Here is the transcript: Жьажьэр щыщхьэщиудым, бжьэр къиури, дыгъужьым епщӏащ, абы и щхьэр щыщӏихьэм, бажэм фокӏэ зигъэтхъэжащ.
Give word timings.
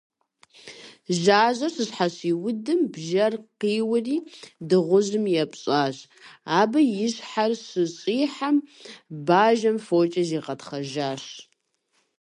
Жьажьэр 1.21 1.71
щыщхьэщиудым, 1.75 2.79
бжьэр 2.93 3.33
къиури, 3.59 4.17
дыгъужьым 4.67 5.25
епщӏащ, 5.43 5.97
абы 6.59 6.81
и 7.03 7.07
щхьэр 7.13 7.51
щыщӏихьэм, 7.67 8.55
бажэм 9.25 9.77
фокӏэ 9.85 10.21
зигъэтхъэжащ. 10.29 11.23